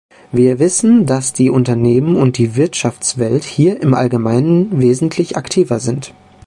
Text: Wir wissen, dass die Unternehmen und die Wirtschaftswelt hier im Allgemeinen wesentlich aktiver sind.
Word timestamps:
Wir 0.31 0.57
wissen, 0.57 1.05
dass 1.05 1.31
die 1.31 1.51
Unternehmen 1.51 2.15
und 2.15 2.39
die 2.39 2.55
Wirtschaftswelt 2.55 3.43
hier 3.43 3.79
im 3.83 3.93
Allgemeinen 3.93 4.79
wesentlich 4.81 5.37
aktiver 5.37 5.79
sind. 5.79 6.15